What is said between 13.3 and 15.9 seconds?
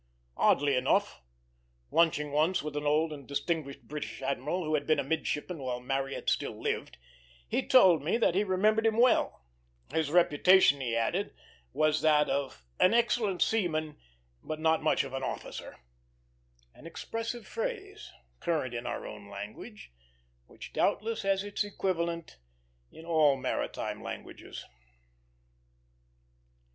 seaman, but not much of an officer,"